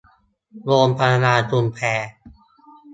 [0.65, 1.79] โรงพยาบาลชุมแพ